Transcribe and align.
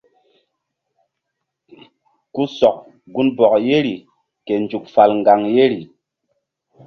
Ku 2.33 2.43
sɔk 2.57 2.77
gunbɔk 3.13 3.53
yeri 3.67 3.95
ke 4.45 4.53
nzuk 4.63 4.85
fal 4.93 5.11
ŋgaŋ 5.19 5.41
yeri. 5.55 5.81